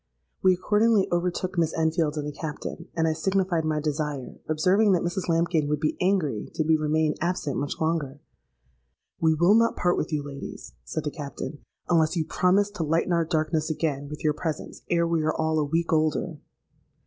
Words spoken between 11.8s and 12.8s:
'unless you promise